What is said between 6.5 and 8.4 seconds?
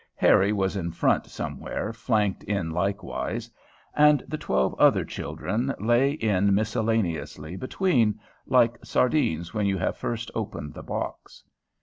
miscellaneously between,